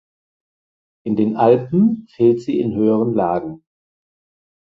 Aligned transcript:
In 1.05 1.15
den 1.15 1.35
Alpen 1.35 2.07
fehlt 2.15 2.41
sie 2.41 2.59
in 2.59 2.73
höheren 2.73 3.13
Lagen. 3.13 3.61